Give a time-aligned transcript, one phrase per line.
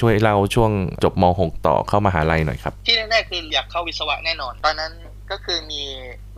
[0.00, 0.70] ช่วยเล่าช่วง
[1.04, 4.92] จบม .6 ต่อเข้ามาหาลัยหน่อยครับ ที่แน่ๆคืออยากเข้าวิศวะแน่นอน ตอนนั้น
[5.30, 5.82] ก็คือมี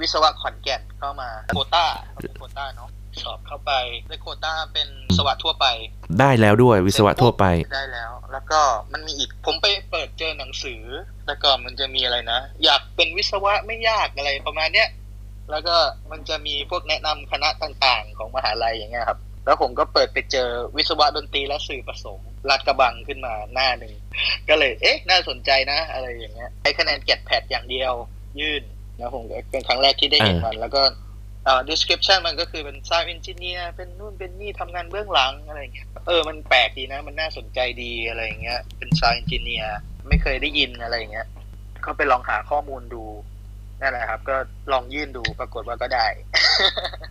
[0.00, 1.84] วิศวะขอนแก่นเข้ามาโควต้า
[2.22, 2.90] เป็นโควต้าเนาะ
[3.22, 3.72] สอบเข้าไป
[4.08, 5.66] ได้โควต้าเป็นวิศวะทั่วไป
[6.20, 7.44] ได้แล้วด้วยวิศวะทั่วไป
[7.74, 8.60] ได้แล้ว แล้วก็
[8.92, 10.82] มันมีอีกผมไปเปิดเจอหนังสือ
[11.26, 14.88] แล้วก็มันจะมีอะไรนะ อยากเป็นวิศวะไม่ยากอะไรประมาณเนี้ย
[15.50, 15.76] แล้วก็
[16.10, 23.94] มันจะมีพวกแนะนำคณะต่างๆ ของมหาลัยอย่างเงี้ยครับ แล้วผมก็เปิดไปเจอวิศวะดนตรีและสื่อผสมรัดกระบังขึ้นมาหน้าหนึ่ง
[24.48, 27.92] ก็เลยเอ๊ะ น่าสนใจนะ อะไรอย่างเงี้ยใช้คะแนนเก็ตแพดอย่างเดียว
[28.40, 28.62] ยื่น
[28.98, 30.82] นะผมก็เป็นครั้งแรกที่ได้เห็นมันแล้วก็
[31.44, 39.68] เอ่อ description มันก็คือเป็น sound engineer เป็นนู่นเป็นนี่ทำงานเบื้องหลังอะไรอย่างเงี้ยเออมันแปลกดีนะ มันน่าสนใจดีอะไรอย่างเงี้ยเป็น sound engineer
[40.08, 41.26] ไม่เคยได้ยินอะไรอย่างเงี้ย
[41.84, 43.04] ก็ไปลองหาข้อมูลดู
[43.80, 44.36] นั่นแหละครับ ก็
[44.72, 46.06] ลองยื่นดูปรากฏว่าก็ได้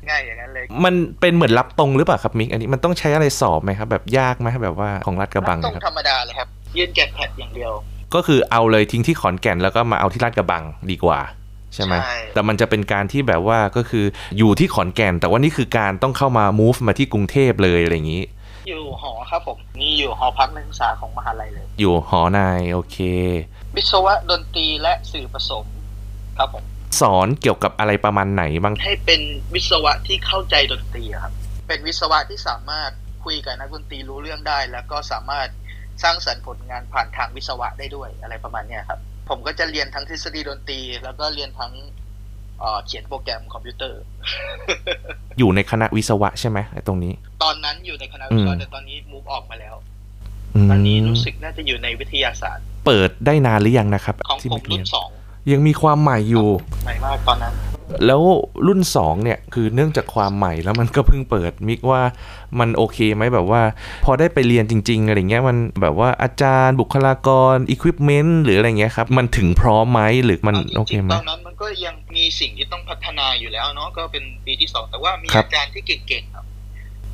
[0.09, 6.47] ง่ายอย่างนั้นเลย มันเป็นเหมือนรับตรงหรือเปล่าครับมิกอันนี้มันต้องใช้อะไรสอบไหมครับ แบบยากไหมแบบว่าของรัฐกระบังตรเนงยครับธรรมดาเลยครับ
[6.77, 7.71] ยื่นเก็ตแพดอย่างเดียว
[8.15, 11.19] ก็คือเอาเลยทิ้งที่ขอนแก่นแล้วก็มาเอาที่ลาดกระบังดีกว่า
[11.73, 14.05] ใช่ไหมใช่แต่มันจะเป็นการที่แบบว่าก็คือ
[14.37, 18.23] อยู่ที่ขอนแก่น แต่ว่านี่คือการต้องเข้ามา move มาที่กรุงเทพเลยอะไรอย่างนี้
[18.69, 22.97] อยู่หอครับผมนี่อยู่หอพักนักศึกษาของมหาลัยเลย อยู่หอนายโอเค
[23.75, 25.65] วิศวะดนตรีและสื่อผสม
[26.37, 26.63] ครับผม
[26.99, 29.21] สอนเกี่ยวกับอะไรประมาณไหนบ้าง ให้เป็น
[29.53, 31.33] วิศวะที่เข้าใจดนตรีอะครับ
[31.67, 32.91] เป็นวิศวะที่สามารถ
[33.25, 35.47] คุยกับนักดนตรีรู้เรื่องได้ แล้วก็สามารถ
[36.03, 41.73] สร้างสรรค์ผลงานผ่านทางวิศวะได้ด้วยอะไรประมาณเนี้ยครับ ผมก็จะเรียนทั้งทฤษฎีดนตรี แล้วก็เรียนทั้ง
[42.59, 44.01] เอ่อเขียนโปรแกรมคอมพิวเตอร์
[45.39, 49.75] อยู่ในคณะวิศวะใช่ไหมไอ้ตรงนี้ ตอนนั้นอยู่ในคณะวิศวะอืมแต่ตอนนี้มูฟออกมาแล้ว
[50.63, 55.09] มตอนนี้รู้สึกน่าจะอยู่ในวิทยาศาสตร์ เปิดได้นานหรือยังนะครับ ของที่ผมเรีรุ่ยนนสอง
[55.51, 56.47] ยังมีความใหม่อยู่
[56.85, 57.53] ใหม่มากตอนนั้น
[58.05, 58.21] แล้ว
[58.67, 62.01] รุ่น 2 เนี่ย คือเนื่องจากความใหม่แล้วมันก็เพิ่งเปิดมิกว่า
[62.59, 63.61] มันโอเคไหมแบบว่า
[64.05, 67.85] พอได้ไปเรียนจริง ๆ อะไรเงี้ยมันแบบว่าอาจารย์บุคลากรอุปก
[68.23, 76.45] รณ์หรืออะไรเงี้ยครับ มันถึงพร้อมไหมหรือมันเอาจโอเคริงไหมๆตอนนั้นมันก็ยังมีสิ่งที่ต้องพัฒนาอยู่แล้วเนาะก็เป็นปีที่สองแต่ว่ามีครับอาจารย์ที่เก่งๆครับ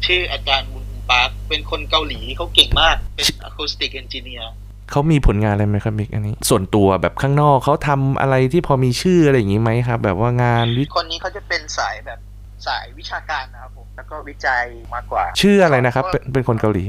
[0.06, 4.52] ชื่ออาจารย์มุนปาร์คเป็นคนเกาหลีเขาเก่งมากเป็น acoustic engineer
[4.92, 12.20] เขามีผลงานอะไรไหมครับมิกอันนี้ ส่วนตัวแบบข้างนอกเขาทำอะไรที่พอมีชื่ออะไรอย่างงี้ไหมครับ แบบว่างานวิคนนี้เขาจะเป็นสายแบบ
[12.68, 16.86] สายวิชาการนะครับผมแล้วก็วิจัยมากกว่า ชื่ออะไรนะครับ เป็นเป็นคนเกาหลี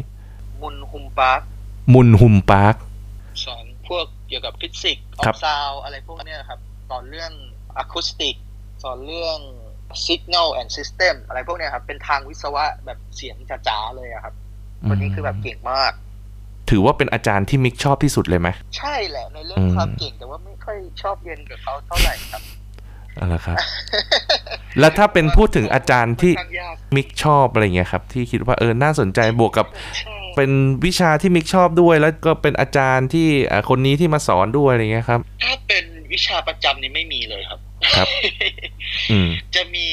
[0.63, 1.41] มุนฮุมปาร์ค
[1.95, 2.75] มุนหุมปาร์ค
[3.45, 7.33] สอนพวกเกี่ยวกับฟิสิกส์ออครับกซาวอะไรพวกเนี้ยครับสอนเรื่อง
[7.79, 8.37] อะคูสติก
[8.83, 9.39] สอนเรื่อง
[10.07, 13.37] Signal and System อะไรพวกเนี้ยครับ เป็นทางวิศวะแบบเสียง
[13.69, 14.35] จ๋าๆเลยอะครับ
[14.89, 15.93] คนนี้คือแบบเก่งมาก
[16.71, 18.49] ถือว่าเป็นอาจารย์ที่มิกชอบที่สุดเลยไหม
[18.79, 22.43] ใช่แหละในเรื่องอืมความเก่งแต่ว่าไม่ค่อยชอบเรียนกับเขาเท่าไหร่ครับ
[23.21, 23.57] อะไรครับ
[24.81, 29.67] แล้วถ้าเป็นพูดถึงอาจารย์ที่ค่อนข้างยากมิกชอบอะไรเงี้ยครับ ที่คิดว่าเออน่าสนใจบวกกับ
[29.99, 30.51] ใช่เป็น
[30.85, 37.61] วิชาที่มิกชอบด้วย แล้วก็เป็นอาจารย์ที่อ่าคนนี้ที่มาสอนด้วยอะไรเงี้ยครับ ถ้าเป็นวิชาประจำนี่ไม่มีเลยครับ
[37.97, 38.09] ครับ
[39.11, 39.87] อืมจะมี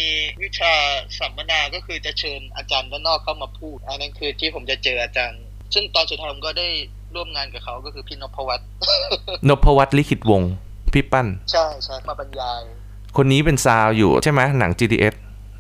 [0.44, 0.74] วิชา
[1.20, 5.42] สัมมนาก็คือจะเชิญอาจารย์ด้านนอกเข้ามาพูด อันนั้นคือที่ผมจะเจออาจารย์
[5.74, 6.68] ซึ่งตอนสุดท้ายผมก็ได้
[7.16, 8.64] ร่วมงานกับเขาก็คือพี่นพวัตร
[9.50, 10.52] นพวัตรลิขิตวงศ์
[10.94, 12.62] พี่ปั้น ใช่ใช่มาบรรยาย
[13.18, 15.16] คนนี้เป็นซาวอยู่ใช่ไหมหนัง GTS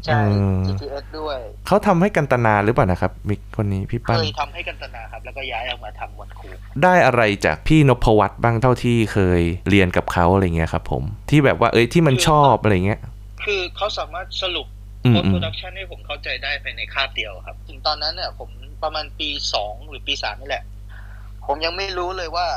[0.06, 6.48] ใช่เออ GTS ด้วยเขาทำให้กันตนาหรือเปล่านะครับมิกคนนี้พี่เคปั้นยทำให้กันตนาครับ แล้วก็ย้ายออกมาทำวันครู
[6.84, 13.00] ได้อะไรจากพี่นพวัตรบ้างเท่าที่เคยเรียนกับเขาอะไรเงี้ยครับ ผมที่แบบว่าเอ้ยที่มันชอบอะไรเงี้ย
[13.46, 14.68] คือเขาสามารถสรุป
[15.06, 18.50] อืม post อืม production ให้ผมเข้าใจได้ภายในคาบเดียวครับ ถึงตอนนั้นเนี่ยผม
[18.84, 20.64] ประมาณปีสองหรือปีสามนี่แหละ
[21.48, 22.48] ผมยังไม่รู้เลยว่า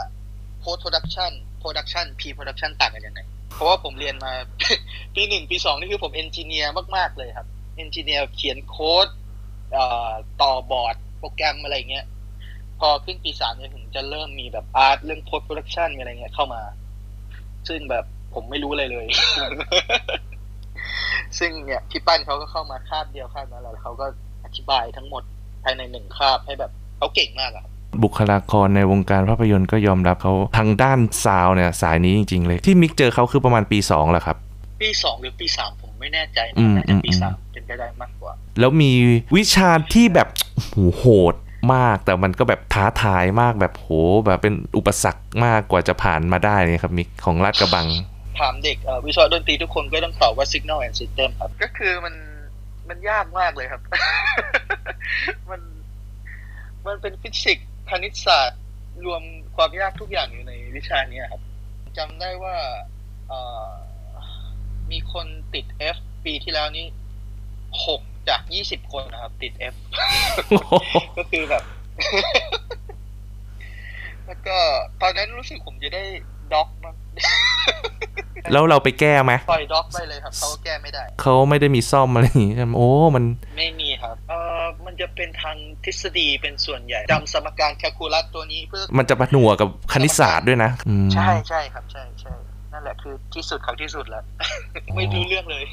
[0.63, 3.21] post production production pre production ต่างกันยังไง
[3.55, 4.33] เพราะว่าผมเรียนมา
[5.15, 7.47] ปีหนึ่งปีสองนี่คือผมเอนจิเนียร์มากๆเลยครับ
[7.77, 9.09] เอนจิเนียร์เขียนโค้ด
[10.43, 12.07] ต่อบอร์ดโปรแกรมอะไรเงี้ย
[12.81, 16.63] พอขึ้นปีสามเนี่ยถึงจะเริ่มมีแบบ art เรื่อง post production มีอะไรเงี้ยเข้ามา
[17.69, 19.07] ซึ่งแบบผมไม่รู้อะไรเลย
[21.39, 24.07] ซึ่งเนี่ยพี่ปั้นเขาก็เข้ามาคาบเดียวคาบนั้นแหละแล้วเขาก็
[24.45, 25.23] อธิบายทั้งหมด
[25.65, 27.73] ภายในหนึ่งคาบให้แบบเขาเก่งมากอะครับ
[28.03, 34.37] บุคลากรในวงการภาพยนตร์ก็ยอมรับเขาทางด้านซาวเนี่ยสายนี้จริง ๆ เลย ที่มิกเจอเขาคือประมาณปี2แหละครับ
[34.83, 38.93] ปีสองหรือปีสามผมไม่แน่ใจอืนะมน่าจะปีอืมสามเป็นไปได้มากกว่า แล้วมี
[39.37, 40.29] วิชาที่แบบ
[40.61, 41.35] โหโหด
[41.75, 43.89] มากแต่มันก็แบบท้าทายมากแบบโห
[44.27, 47.87] แบบเป็นอุปสรรคมากกว่าจะผ่านมาได้เนี่ยครับมิกของลาดกระบัง
[48.41, 52.15] ถามเด็กเอ่อวิศวะดนตรีทุกคนก็ต้องตอบว่า Signal and System ครับก็คือมัน
[52.89, 53.83] มันยากมากเลยครับ
[55.51, 55.61] มัน
[56.87, 58.61] มันเป็นฟิสิกส์คณิตศาสตร์
[59.07, 59.23] รวม
[59.57, 61.43] ความยากทุกอย่างอยู่ในวิชาเนี้ยครับ
[61.99, 62.57] จำได้ว่า
[63.29, 63.71] เอ่อ
[64.91, 66.87] มีคนติด F ปีที่แล้วนี้
[67.87, 69.75] หกจากยี่สิบคนนะครับ ติด F
[71.19, 72.05] ก็คือแบบก
[74.27, 74.59] แล้วก็
[75.03, 76.03] ตอนนั้นรู้สึกผมจะได้
[76.53, 76.97] ด็อกมั้ง
[78.53, 83.25] แล้วเราไปแก้ไหมปล่อยด็อกไปเลยครับเขาก็แก้ไม่ได้ เขาไม่ได้มีซ่อมอะไรอย่างงี้ใช่ไหมโอ้ มัน
[83.59, 83.88] ไม่มีครับเออ
[84.87, 92.35] มันจะเป็นทางทฤษฎีเป็นส่วนใหญ่จำสมการแคลคูลัสตัวนี้เพื่อ มันจะผนวกกับคณิตศาสตร์ด้วยนะอืมใช่ใช่ครับใช่ใช่
[92.73, 94.25] นั่นแหละคือที่สุดของที่สุดแล้ว
[94.95, 95.65] ไม่รู้เรื่องเลย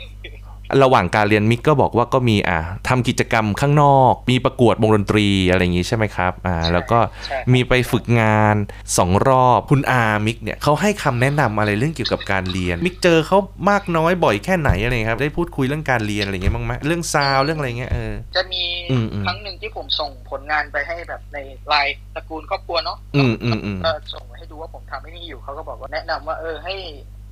[0.83, 8.55] ระหว่างการเรียนมิกก็บอกว่าก็มีอ่าทำกิจกรรมข้างนอก มีประกวดวงดนตรีอะไรอย่างงี้ใช่ไหมครับอ่าใช่แล้วก็ใช่ครับมีไปฝึกงาน
[8.97, 13.37] สองรอบคุณอามิกเนี่ยเขาให้คำแนะนำอะไรเรื่องเกี่ยวกับการเรียน มิกเจอเขา
[13.69, 26.75] มากน้อยบ่อยแค่ไหนอะไรเงี้ยครับได้พูดคุยเรื่องการเรียนอะไรเงี้ยบ้างไหมเรื่อง sound เรื่องอะไรเงี้ยเออจะมีอืมอืมครั้งหนึ่งที่ผมส่งผลงานไปให้แบบในไลน์ตระกูลครอบครัวเนาะอืมอืมอืมก็ส่งมาให้ดูว่าผมทำไม่นี่อยู่เขาก็บอกว่าแนะนำว่าเออให้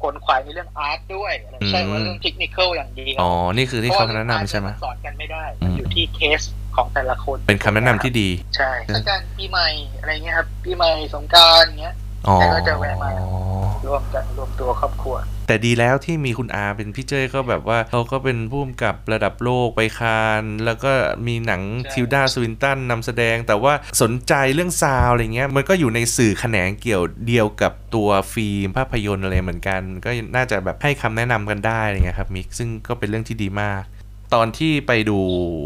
[0.03, 6.41] กลขวายในเรื่องอาร์ตด้วยอะไรไม่ใช่ว่าเรื่องเทคนิคอลอย่างเดียวอ๋อ นี่คือที่เขาแนะนำพรใช่ไหมว่เรื่อง art นสอนกันไม่ได้อืมอยู่ที่เคส
[6.75, 9.69] ของแต่ละคน เป็นคำแนะนำที่ดี ใช่ถ้าการปีใหม่
[9.99, 11.95] อะไรเงี้ยครับปีใหม่สงกรารเงี้ย
[12.27, 13.09] อ๋อแกก็จะแวะมา
[13.87, 15.15] รวมกันรวมตัวครอบครัว
[15.47, 20.91] แต่ดีแล้วที่มีคุณอาเป็นพี่เจ้ยก็แบบว่าเขาก็เป็นผู้กำกับระดับโลกไปคาน แล้วก็
[21.27, 33.83] มีหนังใช่ทิลดาสวินตันนำแสดง แต่ว่าสนใจเรื่อง sound อะไรเงี้ยมันก็อยู่ในสื่อแขนงเกี่ยวเดียวกับตัวฟิล์มภาพยนตร์อะไรเหมือนกัน ก็น่าจะแบบให้คำแนะนำกันได้อะไรเงี้ยครับมิกซึ่งก็เป็นเรื่องที่ดีมาก
[34.33, 35.19] ตอนที่ไปดู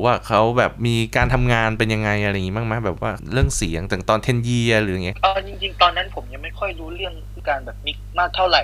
[0.04, 7.14] ว่าเขาแบบมีการทำงานเป็นยังไงอะไรอย่างงี้บ้างไหมแบบว่าเรื่องเสียงถึงตอนเทนเยียหรืออย่างเงี้ยเออจริงๆ ตอนนั้นผมยังไม่ค่อยรู้เรื่อง
[7.50, 8.62] การแบบ mix มากเท่าไหร่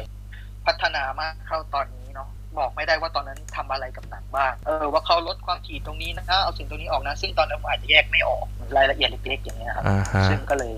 [0.68, 8.46] พัฒนามากเท่าตอนนี้เนาะบอกไม่ได้ว่าตอนนั้นทำอะไรกับหนังบ้าง เออว่าเขาลดความถี่ตรงนี้นะเอาสิ่งตรงนี้ออกนะ ซึ่งตอนนั้นผมอาจจะแยกไม่ออก
[8.78, 10.74] รายละเอียดเล็กๆอย่างเงี้ยครับอ่าฮะซึ่งก็เลย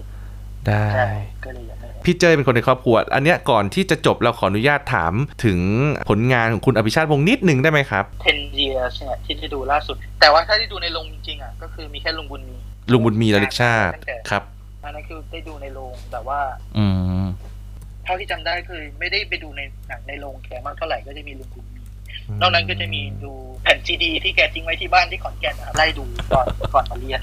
[0.68, 1.10] ได้ใช่
[1.46, 5.14] ก็เลยยังไม่พี่เจ้ยเป็นคนในครอบครัว อันเนี้ยก่อนที่จะจบเราขออนุญาตถาม
[5.46, 5.60] ถึง
[6.10, 12.56] ผลงานของคุณอภิชาติวงศ์นิดหนึ่งได้ไหมครับ 10 years เนี่ยที่ได้ดูล่าสุด แต่ว่าถ้าได้ดูในโรงจริงๆอะก็คือมีแค่ลุงบุญมี
[12.92, 13.94] ลุงบุญมีระลึกชาติ
[14.30, 14.44] ครับ
[14.84, 16.40] อันนั้นคือได้ดูในโรงแต่ว่า
[16.78, 16.86] อื
[17.24, 17.26] ม
[18.06, 21.82] เท่าที่จำได้คือไม่ได้ไปดูในหนังในโรงแกมากเท่าไหร่ก็จะมีลุงบุญมี
[22.42, 23.32] นอกนั้นก็จะมีดู
[23.64, 27.22] แผ่นซีดี ที่แกทิ้งไว้ที่บ้านที่ขอนแก่นนะครับไล่ดูก่อนก่อนมาเรียน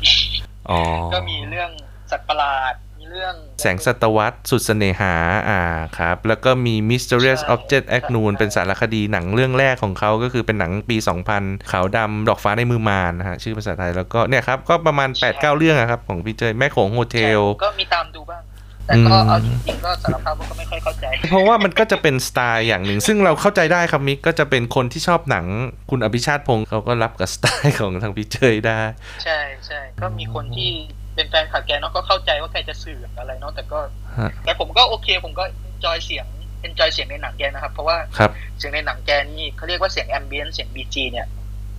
[0.71, 0.81] อ๋อ
[1.15, 1.71] ก็มีเรื่อง
[2.11, 5.15] สัตว์ประหลาดมีเรื่องแสงศตวรรษสุดเสน่หา
[5.49, 5.61] อ่า
[5.99, 10.97] ครับ แล้วก็มี Mysterious ใช่ Object Act ใช่นูนเป็นสารคดีหนังเรื่องแรกของเขาก็คือเป็นหนังปี
[11.35, 18.43] 2000 ขาวดำดอกฟ้าในมือมารนะฮะชื่อภาษาไทยแล้วก็เนี่ยครับ ก็ประมาณ 8-9 เรื่องอะครับของพี่เจยแม่โขงโฮเทลก็มีตามดูบ้าง
[18.87, 25.47] แต่ก็อืมเอาจริงๆก็สารภาพว่าก็ไม่ค่อยเข้าใจ เพราะว่ามันก็จะเป็นสไตล์อย่างหนึ่ง ซึ่งเราเข้าใจได้ครับมิกก็จะเป็นคนที่ชอบหนัง
[25.91, 28.81] คุณอภิชาติพงศ์เขาก็รับกับสไตล์ของทางพี่เจยได้
[29.25, 30.71] ใช่ใช่ก็มีคนที่
[31.15, 33.79] เป็นแฟนคลับแกเนาะก็เข้าใจว่าแกจะสื่ออะไรเนาะแต่ก็
[34.19, 35.45] ฮะแต่ผมก็โอเคผมก็
[35.85, 36.27] joy เสียง
[36.61, 41.27] enjoy เสียงในหนังแกนะครับ เพราะว่าครับเสียงในหนังแกนี่เขาเรียกว่าเสียง ambient เสียง BG เนี่ย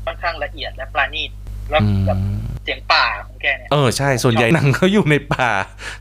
[0.06, 1.32] ค่อนข้างละเอียดและปราณีต
[1.70, 5.50] แล้วอืแบบม เสียงป่าของแกเนี่ย เออใช่ ส่วนใหญ่หนังเขาอยู่ในป่า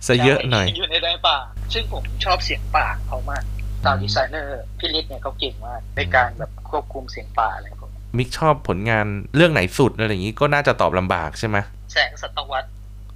[0.07, 1.37] ซะเยอะหน่อย อยู่ในไร่ป่า
[1.73, 3.43] ซึ่งผมชอบเสียงป่าของเขามาก
[3.85, 9.07] ตาวดีไซเนอร์พี่ฤทธิ์เนี่ยเขาเก่งมากในการแบบควบคุมเสียงป่าอะไรพวกนี้มิกชอบผลงาน
[9.37, 11.57] เรื่องไหนสุดอะไรอย่างนี้ก็น่าจะตอบลำบากใช่ไหม
[11.93, 12.69] แสงศตวรรษ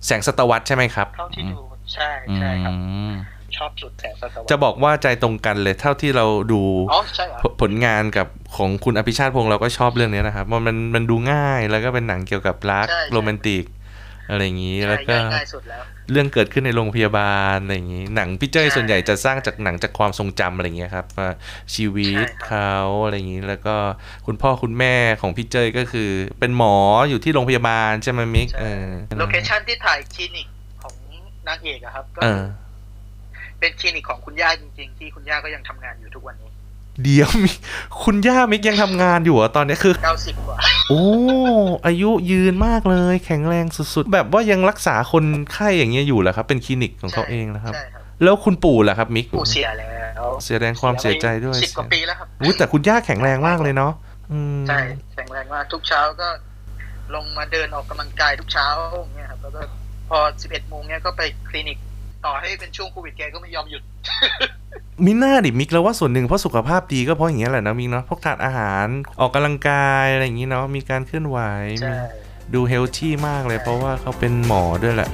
[0.07, 1.63] แสงสตวรรษใช่ไหมครับเท่าที่อืมดู
[1.95, 2.79] ใช่ใช่ครับอื
[3.13, 3.15] ม
[3.57, 6.63] ชอบสุดแสงศตวรรษจะบอกว่าใจตรงกันเลยเท่าที่เราดู
[6.93, 8.27] อ๋อใช่เหรอผผลงานกำกับ
[8.57, 13.65] ของคุณอภิชาติพงศ์เราก็ชอบเรื่องนี้นะครับมันมันมันดูง่ายแล้วก็เป็นหนังเกี่ยวกับรักใช่ใช่โรแมนติก
[14.31, 21.31] อะไรอย่างนี้ใช่แล้วก็ง่ายง่ายสุดแล้วเรื่องเกิดขึ้นในโรงพยาบาลอะไรอย่างนี้ หนังพี่เจ้ยใช่ส่วนใหญ่จะสร้างจากหนังจากความทรงจำอะไรอย่างเงี้ยครับว่า
[21.75, 22.75] ชีวิตใช่ครับเขา
[23.05, 23.77] อะไรอย่างนี้ แล้วก็
[24.27, 26.11] คุณพ่อคุณแม่ของพี่เจ้ยก็คือ
[26.41, 26.77] เป็นหมอ
[27.09, 28.87] อยู่ที่โรงพยาบาลใช่ไหมมิกใช่เออ
[29.19, 30.49] โลเคชั่นที่ถ่ายคลินิก
[30.83, 30.95] ของ
[31.49, 32.21] นางเอกอะครับก็
[33.59, 36.51] เออเป็นคลินิกของคุณย่าจริง ๆ ที่คุณย่าก็ยังทำงานอยู่ทุกวันนี้
[37.05, 37.51] เดี๋ยวมิ
[38.03, 40.57] คุณย่ามิกยังทำงานอยู่เหรอตอนนี้คือ90กว่า
[40.89, 41.03] โอ้
[41.87, 53.93] อายุยืนมากเลย แข็งแรงสุดๆ แบบว่ายังรักษาคนไข้อย่างเงี้ยอยู่เหรอครับ เป็นคลินิกของเขาเองนะครับใช่ครับแล้วคุณปู่ล่ะครับมิกปู่เสียแล้วแสดงความเสียใจด้วยสิบกว่าปีแล้วครับอุ้ยแต่คุณย่าแข็งแรงมากเลยเนาะ
[54.33, 54.81] อืมใช่
[55.15, 56.29] แข็งแรงมากทุกเช้าก็
[57.15, 58.67] ลงมาเดินออกกำลังกายทุกเช้า
[59.01, 59.61] อย่างเงี้ยครับแล้วก็
[60.09, 61.79] พอ11โมงเนี้ยก็ไปคลินิก
[62.27, 63.83] ต่อให้เป็นช่วงโควิดแกก็ไม่ยอมหยุด
[65.05, 68.87] มิน่าดิมิกแล้วว่าส่วนหนึ่งเพราะสุขภาพดีก็เพราะอย่างเงี้ยแหละนะมิกเนาะพวกทานอาหาร
[69.21, 71.39] ออกกำลังกายอะไรอย่างงี้เนาะมีการเคลื่อนไหว
[71.83, 71.97] ใช่
[72.55, 75.11] ดูเฮลที่มากเลยเพราะว่าเขาเป็นหมอด้วยแหละ